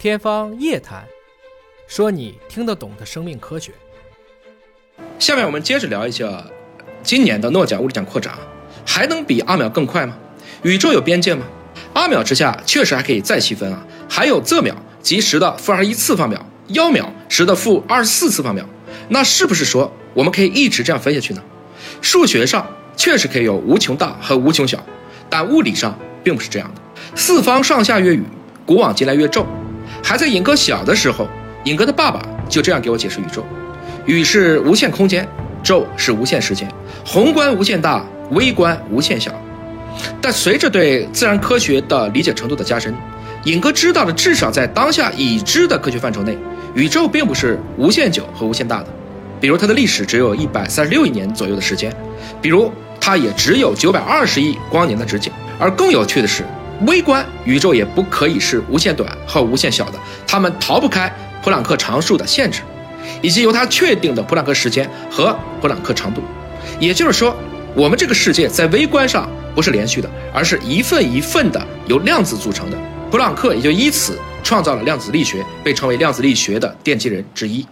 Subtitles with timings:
[0.00, 1.02] 天方夜谭，
[1.86, 3.70] 说你听得懂的生命科学。
[5.18, 6.42] 下面我们接着聊一下
[7.02, 8.32] 今年的诺奖物理奖扩展，
[8.86, 10.16] 还能比阿秒更快吗？
[10.62, 11.44] 宇宙有边界吗？
[11.92, 18.64] 阿秒之下确实还可以再细分啊，还有仄秒即十的负二十一次方秒，幺秒十的负二十四次方秒。
[19.10, 21.42] 那是不是说我们可以一直这样分下去呢？
[22.00, 24.82] 数学上确实可以有无穷大和无穷小，
[25.28, 25.94] 但物理上
[26.24, 26.80] 并不是这样的。
[27.14, 28.22] 四方上下越宇，
[28.64, 29.46] 古往今来越宙。
[30.10, 31.28] 还在尹哥小的时候，
[31.62, 33.44] 尹哥的爸爸就这样给我解释宇宙：
[34.06, 35.24] 宇是无限空间，
[35.62, 36.68] 宙是无限时间，
[37.06, 39.30] 宏观无限大，微观无限小。
[40.20, 42.92] 但随着对自然科学的理解程度的加深，
[43.44, 46.36] 尹哥知道了至少在当下已知的科学范畴内，
[46.74, 48.86] 宇宙并不是无限久和无限大的。
[49.40, 51.94] 比如它的历史只有一百三十六亿年左右的时间，
[52.42, 55.32] 比如它也只有九百二十亿光年的直径。
[55.60, 56.42] 而更有趣的是。
[56.86, 61.12] 微观宇宙也不可以是无限短和无限小的，它们逃不开
[61.42, 62.62] 普朗克常数的限制，
[63.20, 66.22] 以及由它确定的普朗克时间和普朗克长度。
[66.78, 67.36] 也就是说，
[67.74, 72.76] 我们这个世界在微观上不是连续的，而是一份一份的由量子组成的。
[73.10, 77.66] 普朗克也就因此创造了量子力学，被称为量子力学的奠基人之一。